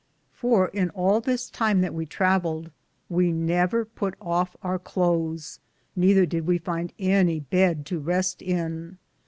[0.33, 2.71] For, in all this time that we traveled,
[3.07, 5.59] we never put of our clothis,
[5.95, 8.97] nether did we finde any beed to rest in.